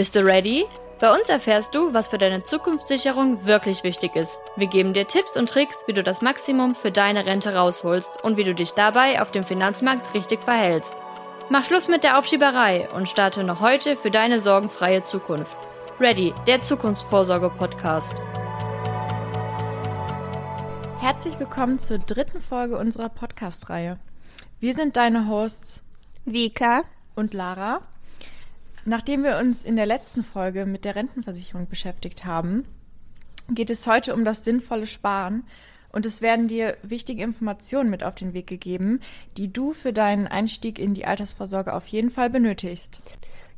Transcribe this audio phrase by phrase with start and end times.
[0.00, 0.64] Bist du ready?
[0.98, 4.32] Bei uns erfährst du, was für deine Zukunftssicherung wirklich wichtig ist.
[4.56, 8.38] Wir geben dir Tipps und Tricks, wie du das Maximum für deine Rente rausholst und
[8.38, 10.96] wie du dich dabei auf dem Finanzmarkt richtig verhältst.
[11.50, 15.54] Mach Schluss mit der Aufschieberei und starte noch heute für deine sorgenfreie Zukunft.
[16.00, 18.14] Ready, der Zukunftsvorsorge-Podcast.
[20.98, 23.98] Herzlich willkommen zur dritten Folge unserer Podcast-Reihe.
[24.60, 25.82] Wir sind deine Hosts
[26.24, 26.84] Vika
[27.16, 27.82] und Lara.
[28.84, 32.64] Nachdem wir uns in der letzten Folge mit der Rentenversicherung beschäftigt haben,
[33.48, 35.44] geht es heute um das sinnvolle Sparen
[35.92, 39.00] und es werden dir wichtige Informationen mit auf den Weg gegeben,
[39.36, 43.00] die du für deinen Einstieg in die Altersvorsorge auf jeden Fall benötigst.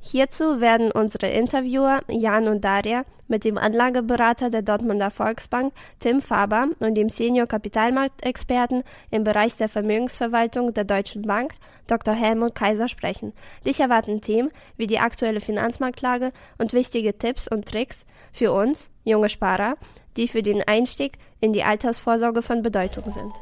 [0.05, 6.67] Hierzu werden unsere Interviewer Jan und Daria mit dem Anlageberater der Dortmunder Volksbank Tim Faber
[6.81, 11.55] und dem Senior Kapitalmarktexperten im Bereich der Vermögensverwaltung der Deutschen Bank
[11.87, 12.15] Dr.
[12.15, 13.33] Helmut Kaiser sprechen.
[13.65, 19.29] Dich erwarten Themen wie die aktuelle Finanzmarktlage und wichtige Tipps und Tricks für uns, junge
[19.29, 19.77] Sparer,
[20.17, 23.33] die für den Einstieg in die Altersvorsorge von Bedeutung sind.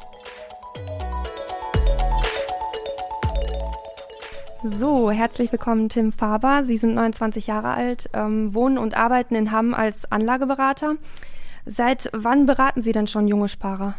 [4.62, 6.64] So, herzlich willkommen, Tim Faber.
[6.64, 10.96] Sie sind 29 Jahre alt, ähm, wohnen und arbeiten in Hamm als Anlageberater.
[11.64, 13.94] Seit wann beraten Sie denn schon junge Sparer?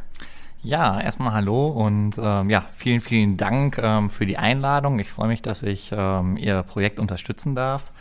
[0.61, 4.99] Ja, erstmal hallo und ähm, ja, vielen, vielen Dank ähm, für die Einladung.
[4.99, 7.91] Ich freue mich, dass ich ähm, Ihr Projekt unterstützen darf.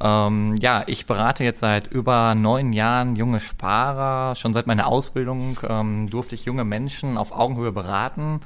[0.00, 4.36] Ähm, ja, ich berate jetzt seit über neun Jahren junge Sparer.
[4.36, 8.38] Schon seit meiner Ausbildung ähm, durfte ich junge Menschen auf Augenhöhe beraten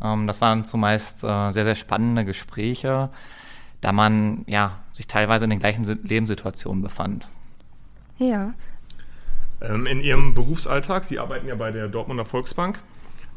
[0.00, 3.10] das waren zumeist äh, sehr, sehr spannende Gespräche,
[3.80, 7.28] da man ja, sich teilweise in den gleichen Lebenssituationen befand.
[8.18, 8.54] Ja.
[9.60, 12.80] Ähm, in Ihrem Berufsalltag, Sie arbeiten ja bei der Dortmunder Volksbank,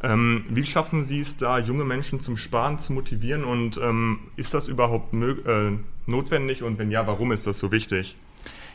[0.03, 4.53] ähm, wie schaffen Sie es da, junge Menschen zum Sparen zu motivieren und ähm, ist
[4.53, 8.15] das überhaupt äh, notwendig und wenn ja, warum ist das so wichtig?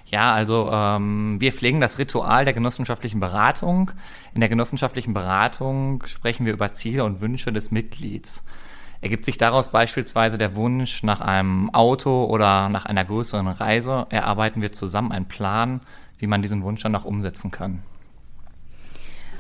[0.07, 3.91] Ja, also ähm, wir pflegen das Ritual der genossenschaftlichen Beratung.
[4.35, 8.43] In der genossenschaftlichen Beratung sprechen wir über Ziele und Wünsche des Mitglieds.
[9.01, 14.63] Ergibt sich daraus beispielsweise der Wunsch nach einem Auto oder nach einer größeren Reise, erarbeiten
[14.63, 15.81] wir zusammen einen Plan,
[16.19, 17.83] wie man diesen Wunsch dann noch umsetzen kann.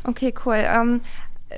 [0.04, 0.62] Okay, cool.
[0.64, 1.00] Ähm,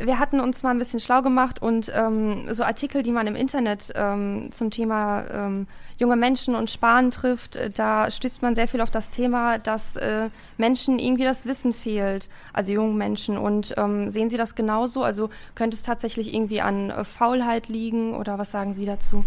[0.05, 3.35] wir hatten uns mal ein bisschen schlau gemacht und ähm, so Artikel, die man im
[3.35, 5.67] Internet ähm, zum Thema ähm,
[5.97, 9.97] junge Menschen und Sparen trifft, äh, da stößt man sehr viel auf das Thema, dass
[9.97, 10.29] äh,
[10.59, 13.39] Menschen irgendwie das Wissen fehlt, also jungen Menschen.
[13.39, 15.03] Und ähm, sehen Sie das genauso?
[15.03, 19.25] Also könnte es tatsächlich irgendwie an äh, Faulheit liegen oder was sagen Sie dazu?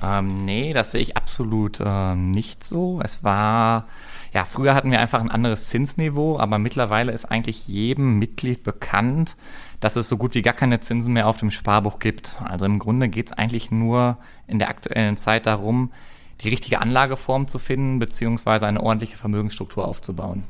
[0.00, 3.00] Ähm, nee, das sehe ich absolut äh, nicht so.
[3.02, 3.86] Es war
[4.36, 9.34] ja, früher hatten wir einfach ein anderes Zinsniveau, aber mittlerweile ist eigentlich jedem Mitglied bekannt,
[9.80, 12.36] dass es so gut wie gar keine Zinsen mehr auf dem Sparbuch gibt.
[12.42, 14.16] Also im Grunde geht es eigentlich nur
[14.46, 15.92] in der aktuellen Zeit darum,
[16.40, 20.44] die richtige Anlageform zu finden, beziehungsweise eine ordentliche Vermögensstruktur aufzubauen.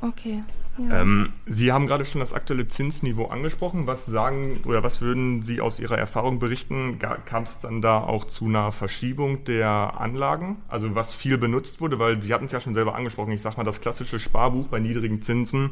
[0.00, 0.42] Okay.
[0.78, 1.02] Ja.
[1.02, 3.86] Ähm, Sie haben gerade schon das aktuelle Zinsniveau angesprochen.
[3.86, 6.98] Was sagen oder was würden Sie aus Ihrer Erfahrung berichten?
[6.98, 10.56] Kam es dann da auch zu einer Verschiebung der Anlagen?
[10.68, 13.32] Also was viel benutzt wurde, weil Sie hatten es ja schon selber angesprochen.
[13.32, 15.70] Ich sage mal, das klassische Sparbuch bei niedrigen Zinsen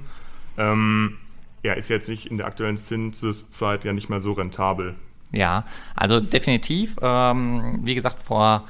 [0.59, 1.19] ähm,
[1.62, 4.94] ja, ist jetzt nicht in der aktuellen Zinseszeit ja nicht mehr so rentabel.
[5.33, 6.97] Ja, also definitiv.
[7.03, 8.65] Ähm, wie gesagt, vor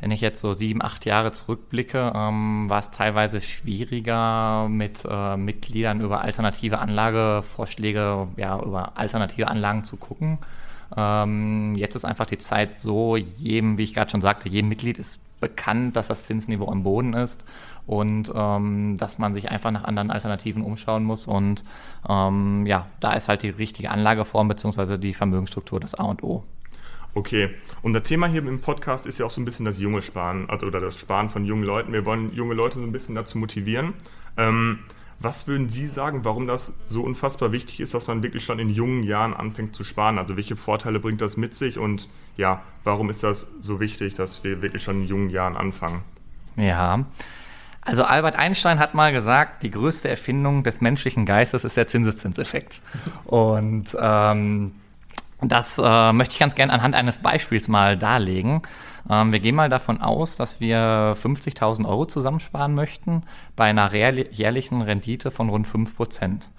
[0.00, 5.36] wenn ich jetzt so sieben, acht Jahre zurückblicke, ähm, war es teilweise schwieriger, mit äh,
[5.36, 10.38] Mitgliedern über alternative Anlagevorschläge, ja, über alternative Anlagen zu gucken.
[10.96, 14.98] Ähm, jetzt ist einfach die Zeit so, jedem, wie ich gerade schon sagte, jedem Mitglied
[14.98, 17.44] ist bekannt, dass das Zinsniveau am Boden ist
[17.86, 21.26] und ähm, dass man sich einfach nach anderen Alternativen umschauen muss.
[21.26, 21.64] Und
[22.08, 24.98] ähm, ja, da ist halt die richtige Anlageform bzw.
[24.98, 26.44] die Vermögensstruktur das A und O.
[27.12, 27.50] Okay,
[27.82, 30.48] und das Thema hier im Podcast ist ja auch so ein bisschen das junge Sparen,
[30.48, 31.92] also oder das Sparen von jungen Leuten.
[31.92, 33.94] Wir wollen junge Leute so ein bisschen dazu motivieren.
[34.36, 34.78] Ähm,
[35.20, 38.70] was würden Sie sagen, warum das so unfassbar wichtig ist, dass man wirklich schon in
[38.70, 40.18] jungen Jahren anfängt zu sparen?
[40.18, 42.08] Also welche Vorteile bringt das mit sich und
[42.38, 46.02] ja, warum ist das so wichtig, dass wir wirklich schon in jungen Jahren anfangen?
[46.56, 47.04] Ja,
[47.82, 52.80] also Albert Einstein hat mal gesagt, die größte Erfindung des menschlichen Geistes ist der Zinseszinseffekt.
[53.24, 54.72] Und ähm,
[55.42, 58.62] das äh, möchte ich ganz gerne anhand eines Beispiels mal darlegen.
[59.08, 63.22] Ähm, wir gehen mal davon aus, dass wir 50.000 Euro zusammensparen möchten
[63.56, 66.50] bei einer jährlichen Rendite von rund 5 Prozent.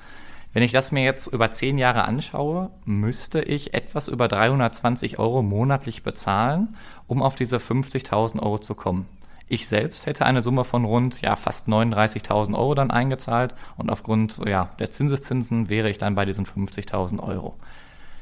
[0.53, 5.41] Wenn ich das mir jetzt über 10 Jahre anschaue, müsste ich etwas über 320 Euro
[5.41, 6.75] monatlich bezahlen,
[7.07, 9.05] um auf diese 50.000 Euro zu kommen.
[9.47, 14.39] Ich selbst hätte eine Summe von rund ja, fast 39.000 Euro dann eingezahlt und aufgrund
[14.45, 17.55] ja, der Zinseszinsen wäre ich dann bei diesen 50.000 Euro.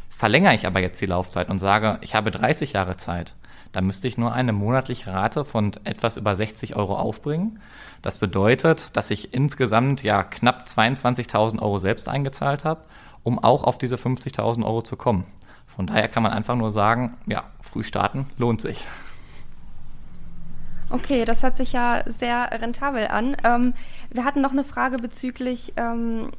[0.10, 3.36] Verlängere ich aber jetzt die Laufzeit und sage, ich habe 30 Jahre Zeit,
[3.72, 7.60] dann müsste ich nur eine monatliche Rate von etwas über 60 Euro aufbringen.
[8.02, 12.82] Das bedeutet, dass ich insgesamt ja knapp 22.000 Euro selbst eingezahlt habe,
[13.24, 15.26] um auch auf diese 50.000 Euro zu kommen.
[15.68, 18.86] Von daher kann man einfach nur sagen, ja, früh starten lohnt sich.
[20.90, 23.38] Okay, das hört sich ja sehr rentabel an.
[23.44, 23.74] Ähm,
[24.10, 26.32] wir hatten noch eine Frage bezüglich, ähm,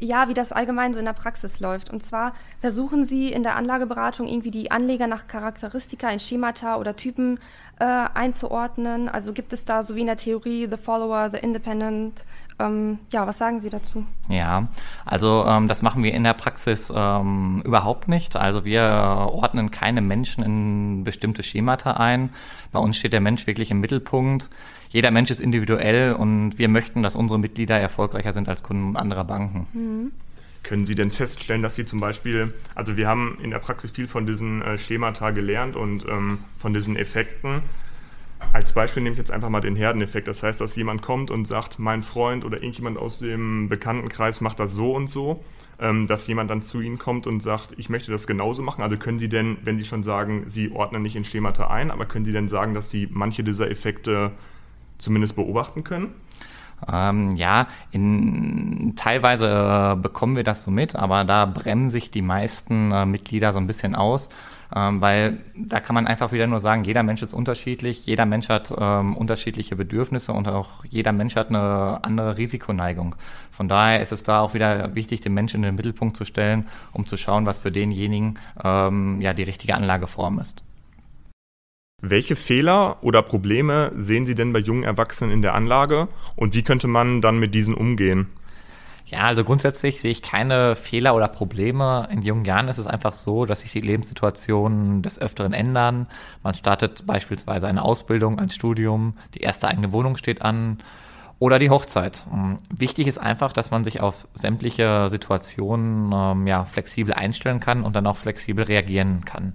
[0.00, 1.90] ja, wie das allgemein so in der Praxis läuft.
[1.90, 6.96] Und zwar versuchen Sie in der Anlageberatung irgendwie die Anleger nach Charakteristika in Schemata oder
[6.96, 7.38] Typen
[7.78, 9.08] äh, einzuordnen.
[9.08, 12.24] Also gibt es da so wie in der Theorie The Follower, The Independent,
[12.60, 14.04] ähm, ja, was sagen Sie dazu?
[14.28, 14.68] Ja,
[15.04, 18.36] also ähm, das machen wir in der Praxis ähm, überhaupt nicht.
[18.36, 22.30] Also wir ordnen keine Menschen in bestimmte Schemata ein.
[22.70, 24.50] Bei uns steht der Mensch wirklich im Mittelpunkt.
[24.88, 29.24] Jeder Mensch ist individuell und wir möchten, dass unsere Mitglieder erfolgreicher sind als Kunden anderer
[29.24, 29.66] Banken.
[29.72, 30.12] Mhm.
[30.64, 34.08] Können Sie denn feststellen, dass Sie zum Beispiel, also wir haben in der Praxis viel
[34.08, 37.62] von diesen äh, Schemata gelernt und ähm, von diesen Effekten.
[38.52, 40.26] Als Beispiel nehme ich jetzt einfach mal den Herdeneffekt.
[40.26, 44.58] Das heißt, dass jemand kommt und sagt, mein Freund oder irgendjemand aus dem Bekanntenkreis macht
[44.58, 45.44] das so und so,
[45.78, 48.82] ähm, dass jemand dann zu Ihnen kommt und sagt, ich möchte das genauso machen.
[48.82, 52.06] Also können Sie denn, wenn Sie schon sagen, Sie ordnen nicht in Schemata ein, aber
[52.06, 54.30] können Sie denn sagen, dass Sie manche dieser Effekte
[54.96, 56.14] zumindest beobachten können?
[56.90, 62.22] Ähm, ja, in, teilweise äh, bekommen wir das so mit, aber da bremsen sich die
[62.22, 64.28] meisten äh, Mitglieder so ein bisschen aus,
[64.74, 68.48] ähm, weil da kann man einfach wieder nur sagen, jeder Mensch ist unterschiedlich, jeder Mensch
[68.48, 73.14] hat ähm, unterschiedliche Bedürfnisse und auch jeder Mensch hat eine andere Risikoneigung.
[73.50, 76.66] Von daher ist es da auch wieder wichtig, den Menschen in den Mittelpunkt zu stellen,
[76.92, 80.62] um zu schauen, was für denjenigen ähm, ja die richtige Anlageform ist.
[82.06, 86.62] Welche Fehler oder Probleme sehen Sie denn bei jungen Erwachsenen in der Anlage und wie
[86.62, 88.26] könnte man dann mit diesen umgehen?
[89.06, 92.06] Ja, also grundsätzlich sehe ich keine Fehler oder Probleme.
[92.10, 96.06] In jungen Jahren ist es einfach so, dass sich die Lebenssituationen des Öfteren ändern.
[96.42, 100.80] Man startet beispielsweise eine Ausbildung, ein Studium, die erste eigene Wohnung steht an
[101.38, 102.24] oder die Hochzeit.
[102.32, 107.82] Ähm, wichtig ist einfach, dass man sich auf sämtliche Situationen ähm, ja, flexibel einstellen kann
[107.82, 109.54] und dann auch flexibel reagieren kann.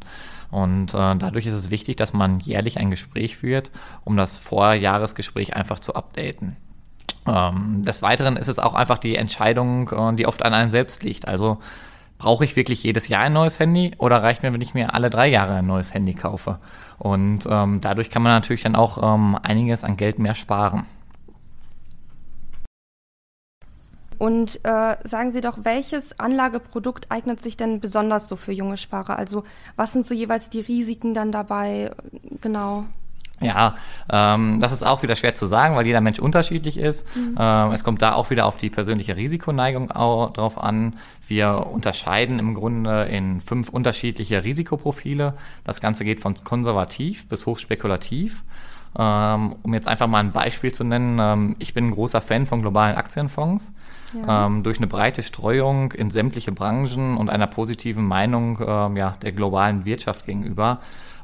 [0.51, 3.71] Und äh, dadurch ist es wichtig, dass man jährlich ein Gespräch führt,
[4.03, 6.57] um das Vorjahresgespräch einfach zu updaten.
[7.27, 11.03] Ähm, des Weiteren ist es auch einfach die Entscheidung, äh, die oft an einem selbst
[11.03, 11.27] liegt.
[11.27, 11.59] Also
[12.17, 15.09] brauche ich wirklich jedes Jahr ein neues Handy oder reicht mir, wenn ich mir alle
[15.09, 16.59] drei Jahre ein neues Handy kaufe?
[16.97, 20.83] Und ähm, dadurch kann man natürlich dann auch ähm, einiges an Geld mehr sparen.
[24.19, 29.17] Und äh, sagen Sie doch, welches Anlageprodukt eignet sich denn besonders so für junge Sparer?
[29.17, 29.45] Also
[29.77, 31.91] was sind so jeweils die Risiken dann dabei?
[32.41, 32.83] Genau.
[33.41, 33.75] Ja,
[34.11, 37.07] ähm, das ist auch wieder schwer zu sagen, weil jeder Mensch unterschiedlich ist.
[37.15, 37.37] Mhm.
[37.39, 40.97] Ähm, es kommt da auch wieder auf die persönliche Risikoneigung auch drauf an.
[41.27, 45.35] Wir unterscheiden im Grunde in fünf unterschiedliche Risikoprofile.
[45.63, 48.43] Das Ganze geht von konservativ bis hochspekulativ.
[48.97, 52.45] Ähm, um jetzt einfach mal ein Beispiel zu nennen, ähm, ich bin ein großer Fan
[52.45, 53.71] von globalen Aktienfonds.
[54.13, 54.47] Ja.
[54.47, 59.31] Ähm, durch eine breite Streuung in sämtliche Branchen und einer positiven Meinung ähm, ja, der
[59.31, 60.79] globalen Wirtschaft gegenüber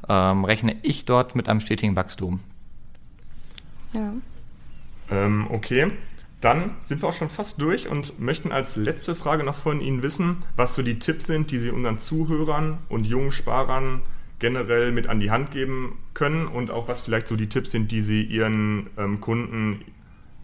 [0.08, 2.40] ähm, rechne ich dort mit einem stetigen Wachstum.
[3.92, 4.12] Ja.
[5.10, 5.88] Ähm, okay.
[6.40, 10.02] Dann sind wir auch schon fast durch und möchten als letzte Frage noch von Ihnen
[10.02, 14.02] wissen, was so die Tipps sind, die Sie unseren Zuhörern und jungen Sparern
[14.38, 17.90] generell mit an die Hand geben können und auch was vielleicht so die Tipps sind,
[17.90, 19.82] die Sie Ihren ähm, Kunden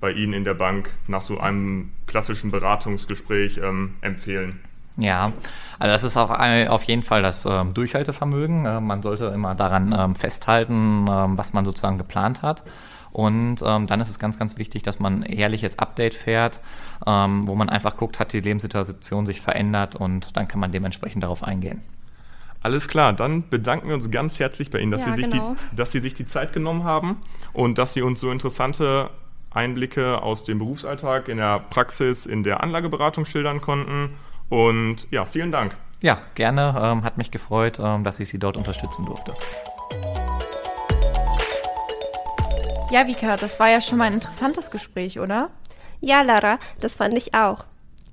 [0.00, 4.60] bei Ihnen in der Bank nach so einem klassischen Beratungsgespräch ähm, empfehlen?
[4.98, 5.32] Ja,
[5.78, 8.66] also das ist auch auf jeden Fall das ähm, Durchhaltevermögen.
[8.66, 12.62] Äh, man sollte immer daran ähm, festhalten, ähm, was man sozusagen geplant hat.
[13.12, 16.60] Und ähm, dann ist es ganz, ganz wichtig, dass man ein ehrliches Update fährt,
[17.06, 21.22] ähm, wo man einfach guckt, hat die Lebenssituation sich verändert und dann kann man dementsprechend
[21.22, 21.82] darauf eingehen.
[22.62, 25.56] Alles klar, dann bedanken wir uns ganz herzlich bei Ihnen, dass, ja, Sie, sich genau.
[25.72, 27.20] die, dass Sie sich die Zeit genommen haben
[27.52, 29.10] und dass Sie uns so interessante
[29.50, 34.10] Einblicke aus dem Berufsalltag in der Praxis, in der Anlageberatung schildern konnten.
[34.48, 35.76] Und ja, vielen Dank.
[36.02, 36.74] Ja, gerne.
[36.80, 39.32] Ähm, hat mich gefreut, ähm, dass ich Sie dort unterstützen durfte.
[42.92, 45.50] Ja, Vika, das war ja schon mal ein interessantes Gespräch, oder?
[46.00, 47.64] Ja, Lara, das fand ich auch.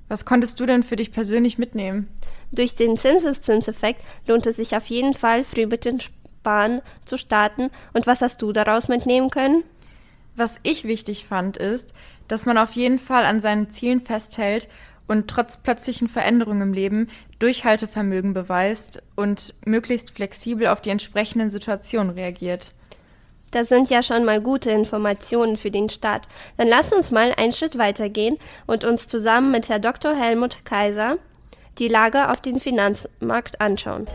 [0.08, 2.08] Was konntest du denn für dich persönlich mitnehmen?
[2.52, 7.70] Durch den Zinseszinseffekt lohnt es sich auf jeden Fall, früh mit den Sparen zu starten.
[7.92, 9.62] Und was hast du daraus mitnehmen können?
[10.36, 11.92] Was ich wichtig fand, ist,
[12.28, 14.68] dass man auf jeden Fall an seinen Zielen festhält
[15.06, 17.08] und trotz plötzlichen Veränderungen im Leben
[17.40, 22.72] Durchhaltevermögen beweist und möglichst flexibel auf die entsprechenden Situationen reagiert.
[23.50, 26.28] Das sind ja schon mal gute Informationen für den Start.
[26.56, 30.14] Dann lass uns mal einen Schritt weitergehen und uns zusammen mit Herr Dr.
[30.14, 31.18] Helmut Kaiser
[31.78, 34.06] die Lage auf dem Finanzmarkt anschauen.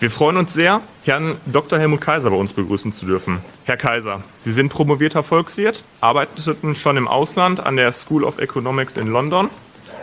[0.00, 1.76] Wir freuen uns sehr, Herrn Dr.
[1.76, 3.40] Helmut Kaiser bei uns begrüßen zu dürfen.
[3.64, 8.96] Herr Kaiser, Sie sind promovierter Volkswirt, arbeiteten schon im Ausland an der School of Economics
[8.96, 9.50] in London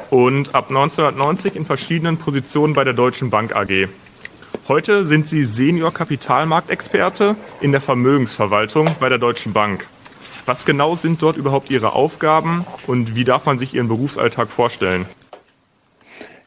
[0.10, 3.88] und ab 1990 in verschiedenen Positionen bei der Deutschen Bank AG.
[4.68, 9.88] Heute sind Sie Senior Kapitalmarktexperte in der Vermögensverwaltung bei der Deutschen Bank.
[10.46, 15.06] Was genau sind dort überhaupt Ihre Aufgaben und wie darf man sich Ihren Berufsalltag vorstellen?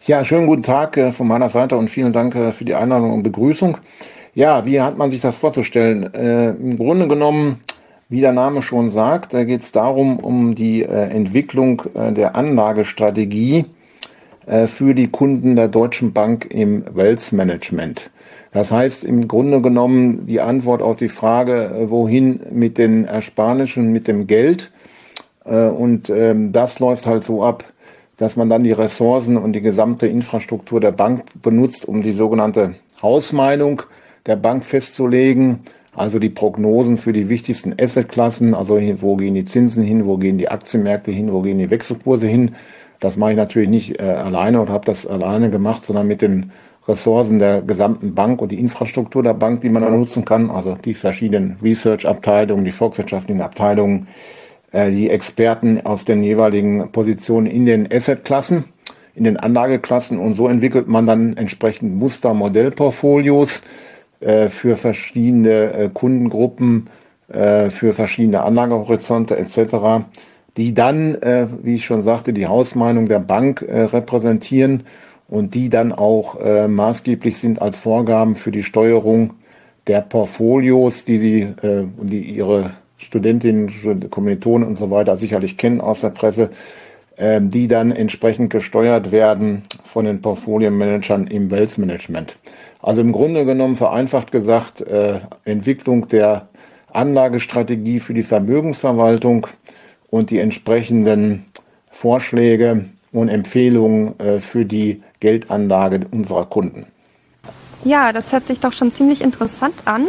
[0.06, 3.12] Ja, schönen guten Tag äh, von meiner Seite und vielen Dank äh, für die Einladung
[3.12, 3.76] und Begrüßung.
[4.34, 6.14] Ja, wie hat man sich das vorzustellen?
[6.14, 7.60] Äh, Im Grunde genommen,
[8.08, 12.36] wie der Name schon sagt, da geht es darum, um die äh, Entwicklung äh, der
[12.36, 13.64] Anlagestrategie
[14.46, 18.10] äh, für die Kunden der Deutschen Bank im Wealth Management.
[18.52, 24.08] Das heißt im Grunde genommen die Antwort auf die Frage, wohin mit den Ersparnissen, mit
[24.08, 24.70] dem Geld.
[25.44, 27.64] Und ähm, das läuft halt so ab,
[28.16, 32.74] dass man dann die Ressourcen und die gesamte Infrastruktur der Bank benutzt, um die sogenannte
[33.00, 33.82] Hausmeinung
[34.26, 35.60] der Bank festzulegen.
[35.94, 40.38] Also die Prognosen für die wichtigsten Assetklassen, also wo gehen die Zinsen hin, wo gehen
[40.38, 42.54] die Aktienmärkte hin, wo gehen die Wechselkurse hin.
[43.00, 46.52] Das mache ich natürlich nicht äh, alleine oder habe das alleine gemacht, sondern mit den
[46.88, 50.74] Ressourcen der gesamten Bank und die Infrastruktur der Bank, die man da nutzen kann, also
[50.74, 54.08] die verschiedenen Research-Abteilungen, die volkswirtschaftlichen Abteilungen,
[54.72, 58.64] äh, die Experten auf den jeweiligen Positionen in den Asset-Klassen,
[59.14, 60.18] in den Anlageklassen.
[60.18, 63.60] Und so entwickelt man dann entsprechend Muster-Modellportfolios
[64.20, 66.88] äh, für verschiedene äh, Kundengruppen,
[67.28, 70.06] äh, für verschiedene Anlagehorizonte etc.,
[70.56, 74.84] die dann, äh, wie ich schon sagte, die Hausmeinung der Bank äh, repräsentieren
[75.28, 76.36] und die dann auch
[76.68, 79.34] maßgeblich sind als Vorgaben für die Steuerung
[79.86, 86.10] der Portfolios, die sie die ihre Studentinnen, Kommilitonen und so weiter sicherlich kennen aus der
[86.10, 86.50] Presse,
[87.16, 92.36] ähm, die dann entsprechend gesteuert werden von den Portfolio-Managern im Wealth Management.
[92.80, 96.48] Also im Grunde genommen vereinfacht gesagt, äh, Entwicklung der
[96.92, 99.48] Anlagestrategie für die Vermögensverwaltung
[100.10, 101.44] und die entsprechenden
[101.90, 106.86] Vorschläge und Empfehlungen äh, für die Geldanlage unserer Kunden.
[107.84, 110.08] Ja, das hört sich doch schon ziemlich interessant an.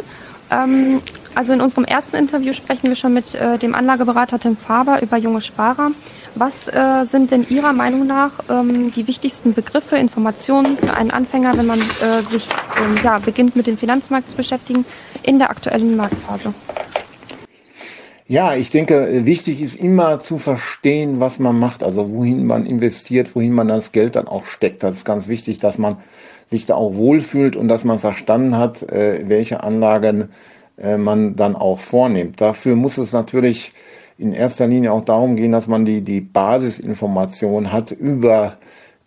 [0.52, 1.02] Ähm,
[1.36, 5.18] also in unserem ersten Interview sprechen wir schon mit äh, dem Anlageberater Tim Faber über
[5.18, 5.92] junge Sparer.
[6.36, 11.58] Was äh, sind denn Ihrer Meinung nach ähm, die wichtigsten Begriffe, Informationen für einen Anfänger,
[11.58, 12.48] wenn man äh, sich
[12.78, 14.86] ähm, ja, beginnt mit dem Finanzmarkt zu beschäftigen
[15.24, 16.54] in der aktuellen Marktphase?
[18.32, 23.34] Ja, ich denke, wichtig ist immer zu verstehen, was man macht, also wohin man investiert,
[23.36, 24.84] wohin man das Geld dann auch steckt.
[24.84, 25.98] Das ist ganz wichtig, dass man
[26.46, 30.30] sich da auch wohlfühlt und dass man verstanden hat, äh, welche Anlagen
[30.78, 32.40] äh, man dann auch vornimmt.
[32.40, 33.72] Dafür muss es natürlich
[34.20, 38.58] in erster Linie auch darum gehen, dass man die, die Basisinformation hat über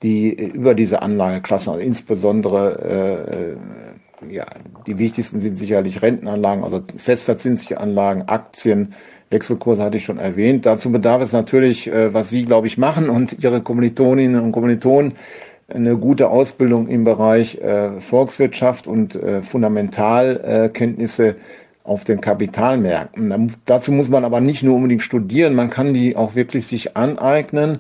[0.03, 4.47] die, über diese Anlageklassen, also insbesondere äh, ja,
[4.87, 8.95] die wichtigsten sind sicherlich Rentenanlagen, also festverzinsliche Anlagen, Aktien,
[9.31, 10.67] Wechselkurse hatte ich schon erwähnt.
[10.67, 15.13] Dazu bedarf es natürlich, äh, was Sie, glaube ich, machen und Ihre Kommilitoninnen und Kommilitonen,
[15.69, 21.37] eine gute Ausbildung im Bereich äh, Volkswirtschaft und äh, Fundamentalkenntnisse
[21.85, 23.55] auf den Kapitalmärkten.
[23.65, 27.79] Dazu muss man aber nicht nur unbedingt studieren, man kann die auch wirklich sich aneignen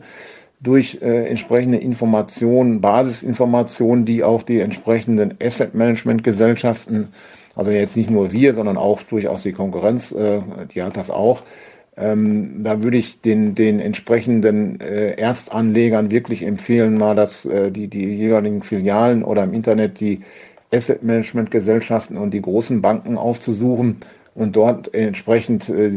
[0.63, 7.09] durch äh, entsprechende Informationen, Basisinformationen, die auch die entsprechenden Asset Management Gesellschaften,
[7.57, 10.41] also jetzt nicht nur wir, sondern auch durchaus die Konkurrenz, äh,
[10.73, 11.43] die hat das auch,
[11.97, 17.89] ähm, da würde ich den, den entsprechenden äh, Erstanlegern wirklich empfehlen, mal dass äh, die,
[17.89, 20.21] die jeweiligen Filialen oder im Internet die
[20.73, 23.99] Asset Management Gesellschaften und die großen Banken aufzusuchen
[24.35, 25.91] und dort entsprechend äh,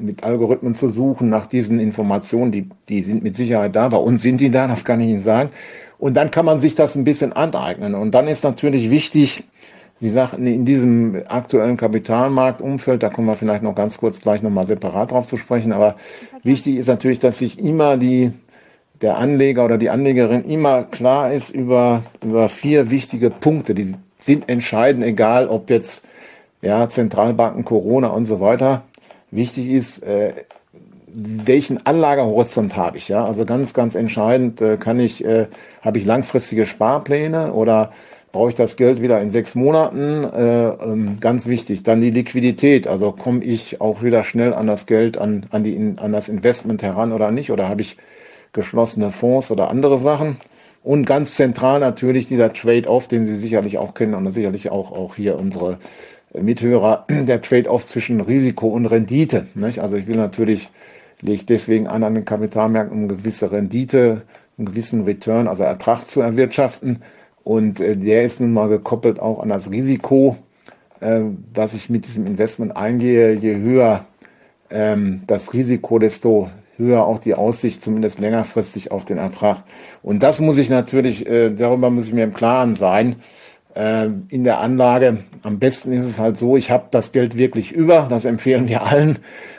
[0.00, 3.88] mit Algorithmen zu suchen nach diesen Informationen, die, die sind mit Sicherheit da.
[3.88, 5.50] Bei uns sind die da, das kann ich Ihnen sagen.
[5.98, 7.94] Und dann kann man sich das ein bisschen aneignen.
[7.94, 9.44] Und dann ist natürlich wichtig,
[10.00, 14.66] Sie sagten, in diesem aktuellen Kapitalmarktumfeld, da kommen wir vielleicht noch ganz kurz gleich nochmal
[14.66, 15.94] separat drauf zu sprechen, aber
[16.42, 18.32] wichtig ist natürlich, dass sich immer die,
[19.00, 24.48] der Anleger oder die Anlegerin immer klar ist über, über vier wichtige Punkte, die sind
[24.48, 26.02] entscheidend, egal ob jetzt
[26.60, 28.82] ja, Zentralbanken, Corona und so weiter.
[29.34, 30.32] Wichtig ist, äh,
[31.12, 33.24] welchen Anlagehorizont habe ich, ja?
[33.24, 35.46] Also ganz, ganz entscheidend, äh, kann ich, äh,
[35.82, 37.90] habe ich langfristige Sparpläne oder
[38.30, 40.24] brauche ich das Geld wieder in sechs Monaten.
[40.24, 41.82] Äh, ähm, ganz wichtig.
[41.82, 42.86] Dann die Liquidität.
[42.86, 46.82] Also komme ich auch wieder schnell an das Geld, an, an, die, an das Investment
[46.82, 47.50] heran oder nicht?
[47.50, 47.96] Oder habe ich
[48.52, 50.36] geschlossene Fonds oder andere Sachen?
[50.82, 55.14] Und ganz zentral natürlich dieser Trade-off, den Sie sicherlich auch kennen und sicherlich auch, auch
[55.14, 55.78] hier unsere
[56.40, 59.46] Mithörer, der Trade-off zwischen Risiko und Rendite.
[59.54, 59.78] Nicht?
[59.78, 60.70] Also ich will natürlich,
[61.20, 64.22] lege ich deswegen an an den Kapitalmärkten, um eine gewisse Rendite,
[64.58, 67.00] einen gewissen Return, also Ertrag zu erwirtschaften
[67.44, 70.36] Und äh, der ist nun mal gekoppelt auch an das Risiko,
[71.00, 71.20] äh,
[71.52, 73.34] was ich mit diesem Investment eingehe.
[73.34, 74.06] Je höher
[74.70, 79.62] ähm, das Risiko, desto höher auch die Aussicht, zumindest längerfristig auf den Ertrag.
[80.02, 83.16] Und das muss ich natürlich, äh, darüber muss ich mir im Klaren sein.
[83.74, 87.72] Äh, in der Anlage, am besten ist es halt so, ich habe das Geld wirklich
[87.72, 89.18] über, das empfehlen wir allen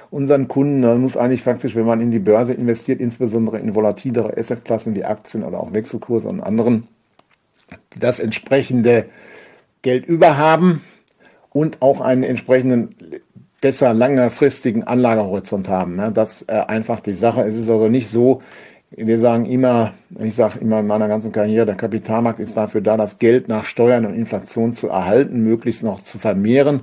[0.09, 0.81] unseren Kunden.
[0.81, 5.03] Man muss eigentlich faktisch, wenn man in die Börse investiert, insbesondere in volatilere Assetklassen wie
[5.03, 6.87] Aktien oder auch Wechselkurse und anderen,
[7.99, 9.05] das entsprechende
[9.81, 10.81] Geld über haben
[11.51, 12.95] und auch einen entsprechenden
[13.59, 15.95] besser längerfristigen Anlagehorizont haben.
[15.95, 16.11] Ne?
[16.13, 17.41] Das äh, einfach die Sache.
[17.41, 18.41] Es ist also nicht so,
[18.97, 22.95] wir sagen immer, ich sage immer in meiner ganzen Karriere, der Kapitalmarkt ist dafür da,
[22.95, 26.81] das Geld nach Steuern und Inflation zu erhalten, möglichst noch zu vermehren,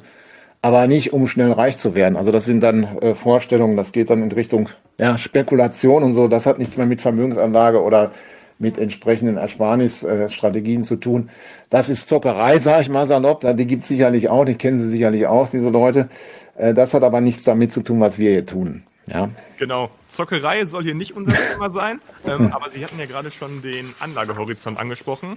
[0.61, 2.16] aber nicht um schnell reich zu werden.
[2.16, 6.28] Also das sind dann äh, Vorstellungen, das geht dann in Richtung ja, Spekulation und so.
[6.28, 8.12] Das hat nichts mehr mit Vermögensanlage oder
[8.59, 11.31] mit entsprechenden Ersparnisstrategien äh, zu tun.
[11.71, 13.45] Das ist Zockerei, sage ich mal salopp.
[13.57, 16.09] Die gibt es sicherlich auch, die kennen Sie sicherlich auch, diese Leute.
[16.57, 18.83] Äh, das hat aber nichts damit zu tun, was wir hier tun.
[19.06, 19.30] Ja.
[19.59, 19.90] Genau.
[20.09, 23.92] Zockerei soll hier nicht unser Thema sein, ähm, aber Sie hatten ja gerade schon den
[23.99, 25.37] Anlagehorizont angesprochen.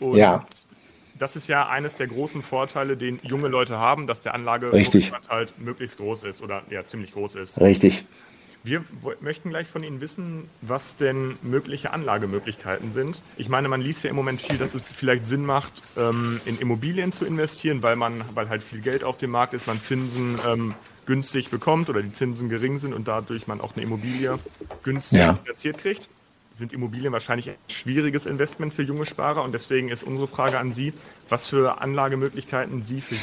[0.00, 0.46] Und ja.
[1.18, 5.58] das ist ja eines der großen Vorteile, den junge Leute haben, dass der Anlagehorizont halt
[5.58, 7.60] möglichst groß ist oder ja ziemlich groß ist.
[7.60, 8.04] Richtig.
[8.64, 8.84] Wir
[9.20, 13.20] möchten gleich von Ihnen wissen, was denn mögliche Anlagemöglichkeiten sind.
[13.36, 16.60] Ich meine, man liest ja im Moment viel, dass es vielleicht Sinn macht, ähm, in
[16.60, 20.38] Immobilien zu investieren, weil man, weil halt viel Geld auf dem Markt ist, man Zinsen
[20.46, 20.74] ähm,
[21.06, 24.38] günstig bekommt oder die Zinsen gering sind und dadurch man auch eine Immobilie
[24.82, 25.34] günstig ja.
[25.34, 26.08] finanziert kriegt.
[26.56, 30.74] Sind Immobilien wahrscheinlich ein schwieriges Investment für junge Sparer und deswegen ist unsere Frage an
[30.74, 30.92] Sie,
[31.28, 33.16] was für Anlagemöglichkeiten Sie für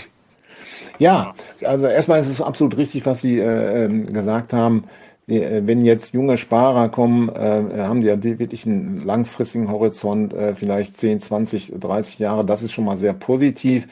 [0.97, 1.33] ja,
[1.63, 4.83] also erstmal ist es absolut richtig, was Sie äh, ähm, gesagt haben.
[5.27, 10.55] Äh, wenn jetzt junge Sparer kommen, äh, haben die ja wirklich einen langfristigen Horizont, äh,
[10.55, 12.45] vielleicht 10, 20, 30 Jahre.
[12.45, 13.87] Das ist schon mal sehr positiv.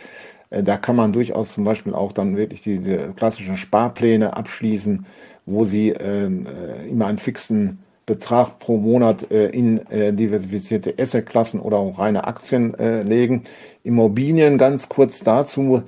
[0.49, 5.05] Äh, da kann man durchaus zum Beispiel auch dann wirklich die, die klassischen Sparpläne abschließen,
[5.45, 11.77] wo sie ähm, äh, immer einen fixen Betrag pro Monat äh, in diversifizierte Assetklassen oder
[11.77, 13.43] auch reine Aktien legen.
[13.83, 15.83] Immobilien ganz kurz dazu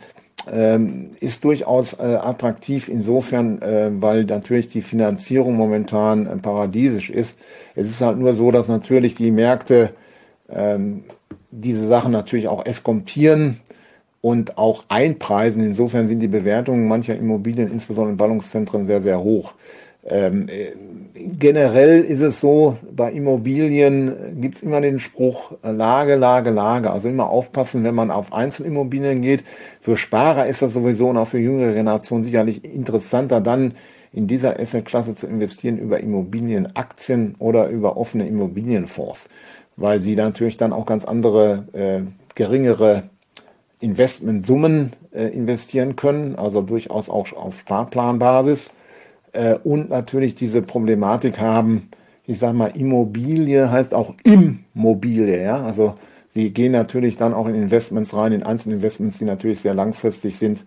[0.51, 7.38] ähm, ist durchaus äh, attraktiv insofern, äh, weil natürlich die Finanzierung momentan äh, paradiesisch ist.
[7.75, 9.91] Es ist halt nur so, dass natürlich die Märkte
[10.49, 11.03] ähm,
[11.51, 13.60] diese Sachen natürlich auch eskompieren
[14.21, 15.63] und auch einpreisen.
[15.63, 19.53] Insofern sind die Bewertungen mancher Immobilien, insbesondere in Ballungszentren, sehr, sehr hoch.
[20.05, 20.71] Ähm, äh,
[21.13, 26.91] generell ist es so, bei Immobilien gibt es immer den Spruch Lage, Lage, Lage.
[26.91, 29.43] Also immer aufpassen, wenn man auf Einzelimmobilien geht.
[29.82, 33.73] Für Sparer ist das sowieso und auch für jüngere Generationen sicherlich interessanter, dann
[34.12, 39.29] in dieser Assetklasse zu investieren über Immobilienaktien oder über offene Immobilienfonds,
[39.75, 42.01] weil sie natürlich dann auch ganz andere, äh,
[42.36, 43.03] geringere
[43.79, 48.71] Investmentsummen äh, investieren können, also durchaus auch auf Sparplanbasis
[49.31, 51.89] äh, und natürlich diese Problematik haben,
[52.25, 55.95] ich sage mal, Immobilie heißt auch Immobilie, ja, also
[56.27, 60.65] sie gehen natürlich dann auch in Investments rein, in Einzelinvestments, die natürlich sehr langfristig sind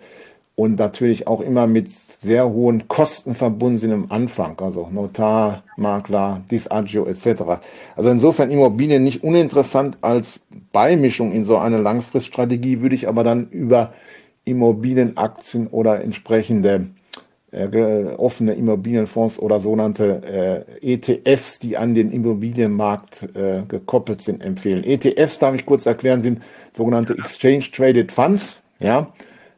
[0.54, 1.88] und natürlich auch immer mit
[2.22, 7.42] sehr hohen Kosten verbunden sind am Anfang, also Notar, Makler, Disagio etc.
[7.96, 10.40] Also insofern Immobilien nicht uninteressant als
[10.72, 13.92] Beimischung in so eine Langfriststrategie, würde ich aber dann über
[14.44, 16.88] Immobilienaktien oder entsprechende
[17.50, 24.84] äh, offene Immobilienfonds oder sogenannte äh, ETFs, die an den Immobilienmarkt äh, gekoppelt sind, empfehlen.
[24.84, 26.40] ETFs, darf ich kurz erklären, sind
[26.74, 28.60] sogenannte Exchange Traded Funds.
[28.78, 29.12] Ja,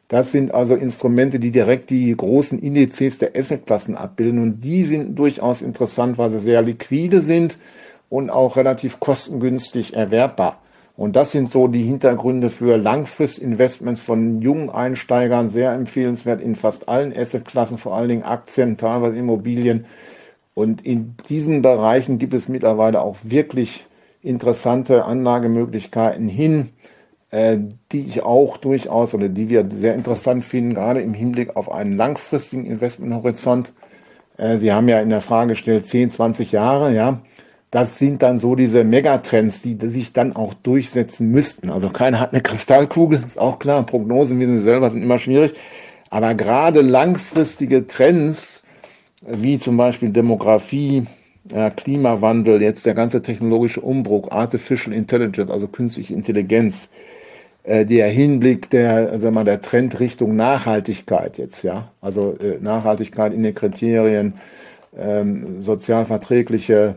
[0.07, 5.15] das sind also Instrumente, die direkt die großen Indizes der Assetklassen abbilden und die sind
[5.15, 7.57] durchaus interessant, weil sie sehr liquide sind
[8.09, 10.61] und auch relativ kostengünstig erwerbbar.
[10.97, 16.87] Und das sind so die Hintergründe für Langfristinvestments von jungen Einsteigern, sehr empfehlenswert in fast
[16.87, 19.85] allen Assetklassen, vor allen Dingen Aktien, teilweise Immobilien.
[20.53, 23.85] Und in diesen Bereichen gibt es mittlerweile auch wirklich
[24.21, 26.69] interessante Anlagemöglichkeiten hin,
[27.91, 31.97] die ich auch durchaus oder die wir sehr interessant finden, gerade im Hinblick auf einen
[31.97, 33.73] langfristigen Investmenthorizont.
[34.37, 37.21] Äh, Sie haben ja in der Frage gestellt, 10, 20 Jahre, ja
[37.75, 41.69] das sind dann so diese Megatrends, die, sich dann auch durchsetzen müssten.
[41.69, 43.85] Also keiner hat eine Kristallkugel, ist auch klar.
[43.85, 45.53] Prognosen, wie sie selber sind immer schwierig.
[46.09, 48.63] Aber gerade langfristige Trends,
[49.27, 51.05] wie zum Beispiel Demografie,
[51.75, 57.14] Klimawandel, jetzt der ganze technologische Umbruch, Artificial Intelligence, also künstliche Intelligenz, äh,
[57.67, 63.43] der Hinblick der, sag mal, der Trend Richtung Nachhaltigkeit jetzt, ja, also äh, Nachhaltigkeit in
[63.43, 64.35] den Kriterien,
[64.97, 66.95] ähm, sozial verträgliche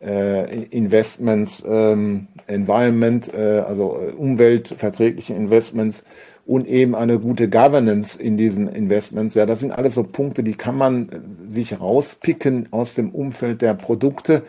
[0.00, 6.04] äh, Investments, ähm, Environment, äh, also äh, umweltverträgliche Investments
[6.46, 9.34] und eben eine gute Governance in diesen Investments.
[9.34, 13.62] Ja, das sind alles so Punkte, die kann man äh, sich rauspicken aus dem Umfeld
[13.62, 14.42] der Produkte.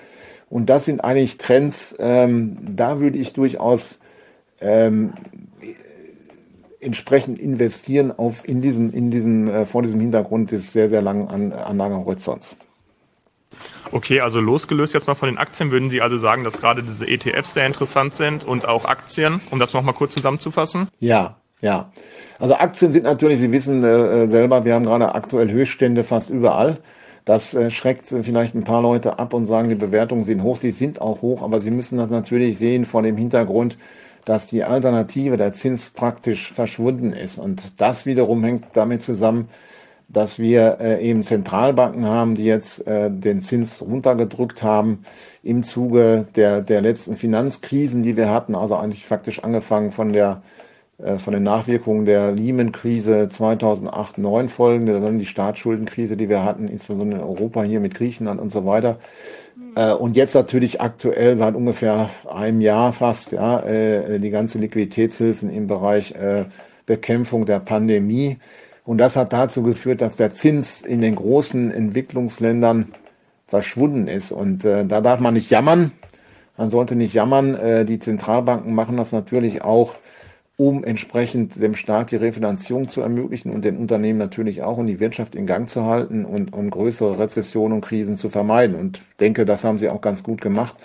[0.50, 4.00] Und das sind eigentlich Trends, ähm, da würde ich durchaus
[4.62, 5.14] ähm,
[6.80, 11.28] entsprechend investieren auf in diesem, in diesem, äh, vor diesem Hintergrund des sehr, sehr langen
[11.28, 12.56] An Anlagehorizonts.
[13.92, 17.08] Okay, also losgelöst jetzt mal von den Aktien, würden Sie also sagen, dass gerade diese
[17.08, 20.88] ETFs sehr interessant sind und auch Aktien, um das nochmal kurz zusammenzufassen?
[21.00, 21.92] Ja, ja.
[22.40, 26.78] Also Aktien sind natürlich, Sie wissen äh, selber, wir haben gerade aktuell Höchststände fast überall.
[27.26, 30.58] Das äh, schreckt vielleicht ein paar Leute ab und sagen, die Bewertungen sind hoch.
[30.58, 33.78] Sie sind auch hoch, aber Sie müssen das natürlich sehen vor dem Hintergrund,
[34.26, 37.38] dass die Alternative, der Zins praktisch verschwunden ist.
[37.40, 39.50] Und das wiederum hängt damit zusammen,
[40.08, 45.04] dass wir äh, eben Zentralbanken haben, die jetzt äh, den Zins runtergedrückt haben
[45.42, 50.42] im Zuge der, der letzten Finanzkrisen, die wir hatten, also eigentlich faktisch angefangen von der
[51.02, 57.22] äh, von den Nachwirkungen der Lehman-Krise 2008-9 folgende, dann die Staatsschuldenkrise, die wir hatten, insbesondere
[57.22, 59.00] in Europa hier mit Griechenland und so weiter.
[59.76, 65.50] Äh, und jetzt natürlich aktuell seit ungefähr einem Jahr fast, ja, äh, die ganze Liquiditätshilfen
[65.50, 66.46] im Bereich äh,
[66.86, 68.38] Bekämpfung der Pandemie.
[68.84, 72.94] Und das hat dazu geführt, dass der Zins in den großen Entwicklungsländern
[73.48, 74.32] verschwunden ist.
[74.32, 75.92] Und da darf man nicht jammern.
[76.58, 77.86] Man sollte nicht jammern.
[77.86, 79.96] Die Zentralbanken machen das natürlich auch,
[80.62, 85.00] um entsprechend dem Staat die Refinanzierung zu ermöglichen und den Unternehmen natürlich auch, um die
[85.00, 88.76] Wirtschaft in Gang zu halten und um größere Rezessionen und Krisen zu vermeiden.
[88.76, 90.76] Und denke, das haben sie auch ganz gut gemacht.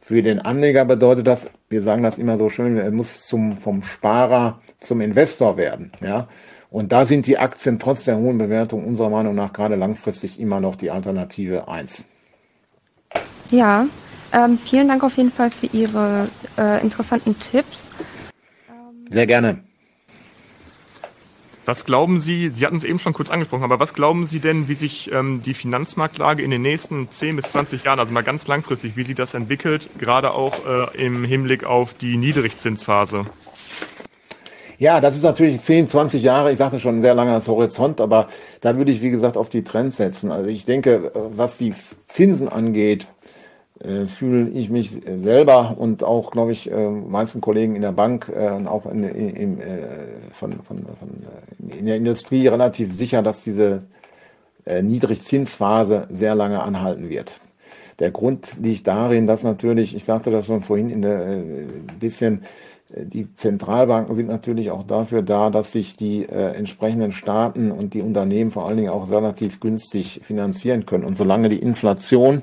[0.00, 3.82] Für den Anleger bedeutet das, wir sagen das immer so schön, er muss zum, vom
[3.82, 5.90] Sparer zum Investor werden.
[6.00, 6.28] Ja?
[6.70, 10.60] Und da sind die Aktien trotz der hohen Bewertung unserer Meinung nach gerade langfristig immer
[10.60, 12.04] noch die Alternative 1.
[13.50, 13.86] Ja,
[14.32, 17.88] ähm, vielen Dank auf jeden Fall für Ihre äh, interessanten Tipps.
[19.10, 19.58] Sehr gerne.
[21.66, 24.68] Was glauben Sie, Sie hatten es eben schon kurz angesprochen, aber was glauben Sie denn,
[24.68, 28.46] wie sich ähm, die Finanzmarktlage in den nächsten 10 bis 20 Jahren, also mal ganz
[28.46, 33.26] langfristig, wie sich das entwickelt, gerade auch äh, im Hinblick auf die Niedrigzinsphase?
[34.78, 38.28] Ja, das ist natürlich 10, 20 Jahre, ich sagte schon, ein sehr langer Horizont, aber
[38.60, 40.30] da würde ich, wie gesagt, auf die Trends setzen.
[40.30, 41.74] Also ich denke, was die
[42.06, 43.08] Zinsen angeht,
[43.80, 48.32] äh, fühle ich mich selber und auch, glaube ich, äh, meisten Kollegen in der Bank
[48.34, 49.88] äh, und auch in, in, äh,
[50.32, 53.82] von, von, von, in der Industrie relativ sicher, dass diese
[54.82, 57.40] Niedrigzinsphase sehr lange anhalten wird.
[57.98, 61.66] Der Grund liegt darin, dass natürlich, ich sagte das schon vorhin in der äh,
[61.98, 62.42] bisschen,
[62.94, 68.02] die Zentralbanken sind natürlich auch dafür da, dass sich die äh, entsprechenden Staaten und die
[68.02, 71.04] Unternehmen vor allen Dingen auch relativ günstig finanzieren können.
[71.04, 72.42] Und solange die Inflation,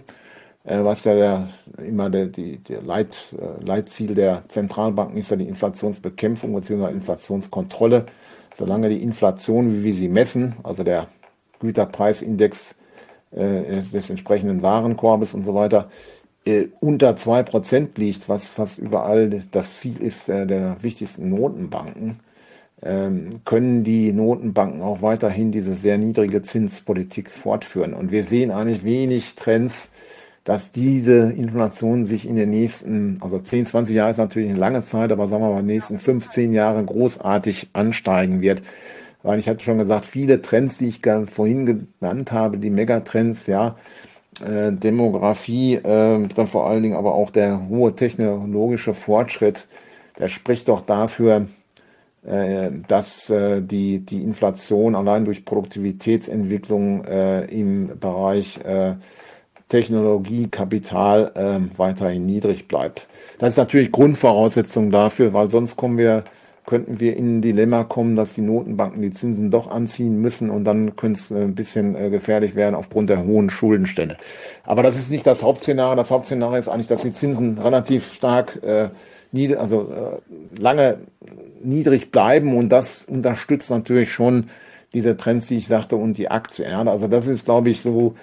[0.64, 1.50] was ja der,
[1.86, 6.92] immer der, die, der Leit, äh, Leitziel der Zentralbanken ist ja die Inflationsbekämpfung bzw.
[6.92, 8.06] Inflationskontrolle,
[8.58, 11.08] solange die Inflation, wie wir sie messen, also der
[11.60, 12.76] Güterpreisindex
[13.32, 15.90] äh, des entsprechenden Warenkorbes und so weiter,
[16.46, 22.20] äh, unter zwei Prozent liegt, was fast überall das Ziel ist äh, der wichtigsten Notenbanken,
[22.82, 27.94] ähm, können die Notenbanken auch weiterhin diese sehr niedrige Zinspolitik fortführen.
[27.94, 29.90] Und wir sehen eigentlich wenig Trends,
[30.44, 34.84] dass diese Inflation sich in den nächsten, also 10, 20 Jahre ist natürlich eine lange
[34.84, 38.62] Zeit, aber sagen wir mal, in den nächsten 15 Jahren großartig ansteigen wird.
[39.22, 41.02] Weil ich hatte schon gesagt, viele Trends, die ich
[41.32, 43.78] vorhin genannt habe, die Megatrends, ja,
[44.46, 49.68] äh, Demografie, äh, dann vor allen Dingen aber auch der hohe technologische Fortschritt,
[50.20, 51.48] der spricht doch dafür,
[52.26, 58.60] äh, dass äh, die, die Inflation allein durch Produktivitätsentwicklung äh, im Bereich
[59.68, 63.08] äh, Technologie, Kapital äh, weiterhin niedrig bleibt.
[63.40, 66.24] Das ist natürlich Grundvoraussetzung dafür, weil sonst kommen wir
[66.66, 70.64] könnten wir in ein Dilemma kommen, dass die Notenbanken die Zinsen doch anziehen müssen und
[70.64, 74.18] dann könnte es äh, ein bisschen äh, gefährlich werden aufgrund der hohen Schuldenstände.
[74.64, 75.96] Aber das ist nicht das Hauptszenario.
[75.96, 78.90] Das Hauptszenario ist eigentlich, dass die Zinsen relativ stark, äh,
[79.58, 81.00] also äh, lange
[81.64, 84.46] niedrig bleiben und das unterstützt natürlich schon
[84.94, 86.88] diese Trends, die ich sagte, und die Aktien.
[86.88, 88.14] Also das ist, glaube ich, so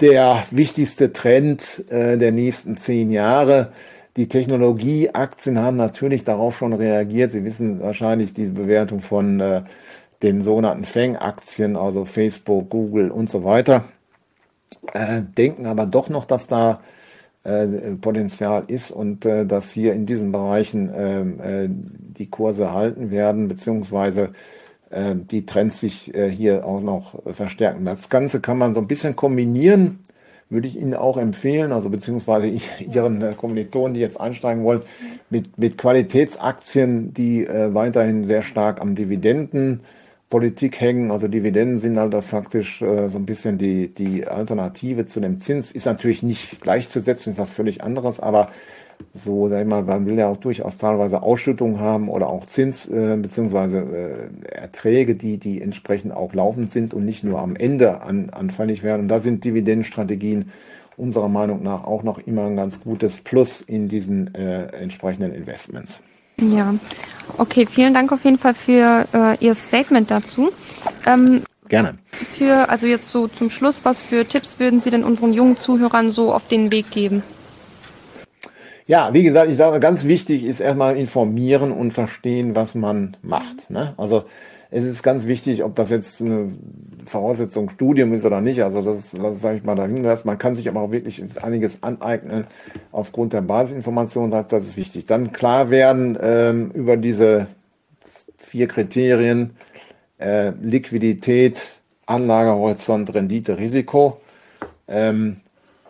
[0.00, 3.72] der wichtigste Trend äh, der nächsten zehn Jahre
[4.16, 7.32] die Technologieaktien haben natürlich darauf schon reagiert.
[7.32, 9.62] Sie wissen wahrscheinlich diese Bewertung von äh,
[10.22, 13.84] den sogenannten Fang-Aktien, also Facebook, Google und so weiter,
[14.92, 16.80] äh, denken aber doch noch, dass da
[17.44, 17.66] äh,
[18.00, 21.68] Potenzial ist und äh, dass hier in diesen Bereichen ähm, äh,
[22.18, 24.30] die Kurse halten werden, beziehungsweise
[24.92, 27.84] die Trends sich hier auch noch verstärken.
[27.84, 30.00] Das Ganze kann man so ein bisschen kombinieren
[30.50, 32.48] würde ich Ihnen auch empfehlen, also beziehungsweise
[32.80, 34.82] Ihren äh, Kommilitonen, die jetzt einsteigen wollen,
[35.30, 41.12] mit, mit Qualitätsaktien, die äh, weiterhin sehr stark am Dividendenpolitik hängen.
[41.12, 45.70] Also Dividenden sind halt faktisch äh, so ein bisschen die, die Alternative zu dem Zins.
[45.70, 48.50] Ist natürlich nicht gleichzusetzen, ist was völlig anderes, aber
[49.14, 52.88] so, sag ich mal, man will ja auch durchaus teilweise Ausschüttungen haben oder auch Zins
[52.88, 58.02] äh, beziehungsweise äh, Erträge, die, die entsprechend auch laufend sind und nicht nur am Ende
[58.02, 59.02] an, anfällig werden.
[59.02, 60.50] Und da sind Dividendenstrategien
[60.96, 66.02] unserer Meinung nach auch noch immer ein ganz gutes Plus in diesen äh, entsprechenden Investments.
[66.40, 66.74] Ja,
[67.36, 70.50] okay, vielen Dank auf jeden Fall für äh, Ihr Statement dazu.
[71.06, 71.98] Ähm, Gerne.
[72.36, 76.10] Für, also jetzt so zum Schluss, was für Tipps würden Sie denn unseren jungen Zuhörern
[76.12, 77.22] so auf den Weg geben?
[78.90, 83.70] Ja, wie gesagt, ich sage, ganz wichtig ist erstmal informieren und verstehen, was man macht.
[83.70, 83.94] Ne?
[83.96, 84.24] Also
[84.72, 86.50] es ist ganz wichtig, ob das jetzt eine
[87.06, 88.64] Voraussetzung Studium ist oder nicht.
[88.64, 90.26] Also das, das sage ich mal dahingelassen.
[90.26, 92.48] Man kann sich aber auch wirklich einiges aneignen
[92.90, 94.32] aufgrund der Basisinformationen.
[94.48, 95.04] Das ist wichtig.
[95.04, 97.46] Dann klar werden ähm, über diese
[98.38, 99.50] vier Kriterien
[100.18, 101.76] äh, Liquidität,
[102.06, 104.20] Anlagehorizont, Rendite, Risiko.
[104.88, 105.36] Ähm,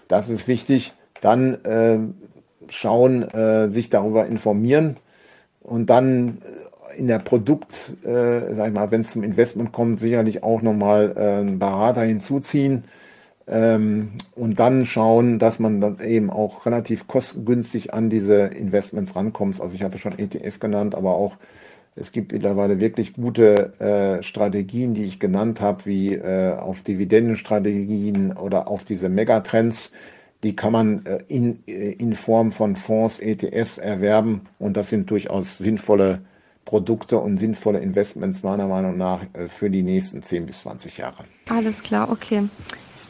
[0.06, 0.92] das ist wichtig.
[1.22, 2.14] Dann ähm,
[2.70, 4.96] schauen, äh, sich darüber informieren
[5.61, 6.38] und dann
[6.96, 11.14] in der Produkt, äh, sag ich mal, wenn es zum Investment kommt, sicherlich auch nochmal
[11.16, 12.85] äh, einen Berater hinzuziehen
[13.46, 19.61] ähm, und dann schauen, dass man dann eben auch relativ kostengünstig an diese Investments rankommt.
[19.61, 21.37] Also ich hatte schon ETF genannt, aber auch
[21.96, 28.33] es gibt mittlerweile wirklich gute äh, Strategien, die ich genannt habe, wie äh, auf Dividendenstrategien
[28.33, 29.90] oder auf diese Megatrends
[30.42, 35.11] die kann man äh, in, äh, in Form von Fonds, ETFs erwerben und das sind
[35.11, 36.22] durchaus sinnvolle
[36.64, 41.24] Produkte und sinnvolle Investments meiner Meinung nach äh, für die nächsten 10 bis 20 Jahre.
[41.48, 42.44] Alles klar, okay.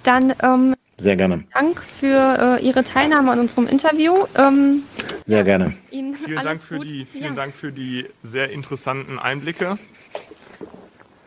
[0.03, 1.45] Dann ähm, sehr gerne.
[1.55, 4.14] Dank für äh, Ihre Teilnahme an unserem Interview.
[4.37, 4.83] Ähm,
[5.27, 5.75] sehr gerne.
[5.90, 7.35] Ihnen vielen Dank für die vielen ja.
[7.35, 9.79] Dank für die sehr interessanten Einblicke.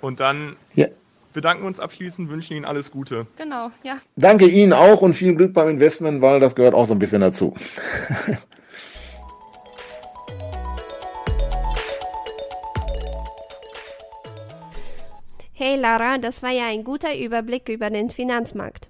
[0.01, 0.87] Und dann ja
[1.33, 3.27] bedanken uns abschließend, wünschen Ihnen alles Gute.
[3.37, 3.97] Genau, ja.
[4.15, 7.21] Danke Ihnen auch und viel Glück beim Investment, weil das gehört auch so ein bisschen
[7.21, 7.53] dazu.
[15.55, 18.89] Hey Lara, das war ja ein guter Überblick über den Finanzmarkt.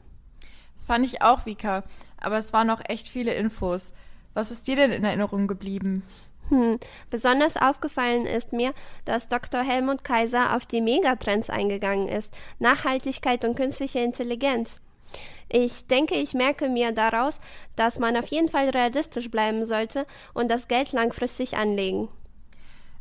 [0.87, 1.83] Fand ich auch, Vika.
[2.17, 3.93] Aber es waren noch echt viele Infos.
[4.33, 6.03] Was ist dir denn in Erinnerung geblieben?
[6.53, 6.79] Hm.
[7.09, 9.63] Besonders aufgefallen ist mir, dass Dr.
[9.63, 14.79] Helmut Kaiser auf die Megatrends eingegangen ist, Nachhaltigkeit und künstliche Intelligenz.
[15.49, 17.39] Ich denke, ich merke mir daraus,
[17.75, 22.07] dass man auf jeden Fall realistisch bleiben sollte und das Geld langfristig anlegen.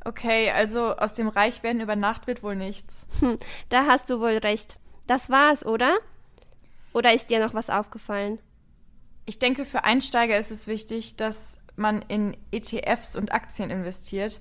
[0.02, 3.06] Okay, also aus dem Reichwerden über Nacht wird wohl nichts.
[3.20, 3.38] Hm,
[3.68, 4.78] da hast du wohl recht.
[5.06, 5.98] Das war's, oder?
[6.94, 8.38] Oder ist dir noch was aufgefallen?
[9.26, 14.40] Ich denke, für Einsteiger ist es wichtig, dass man in ETFs und Aktien investiert.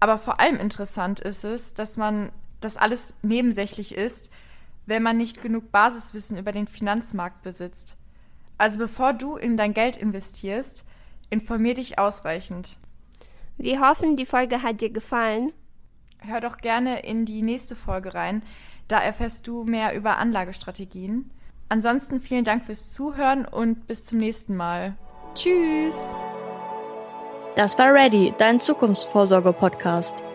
[0.00, 4.30] Aber vor allem interessant ist es, dass man das alles nebensächlich ist,
[4.86, 7.96] wenn man nicht genug Basiswissen über den Finanzmarkt besitzt.
[8.58, 10.84] Also bevor du in dein Geld investierst,
[11.28, 12.76] informier dich ausreichend.
[13.58, 15.52] Wir hoffen, die Folge hat dir gefallen.
[16.18, 18.42] Hör doch gerne in die nächste Folge rein.
[18.88, 21.30] Da erfährst du mehr über Anlagestrategien.
[21.68, 24.96] Ansonsten vielen Dank fürs Zuhören und bis zum nächsten Mal.
[25.34, 26.14] Tschüss!
[27.56, 30.25] Das war Ready, dein Zukunftsvorsorge-Podcast.